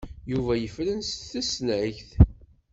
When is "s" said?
1.09-1.11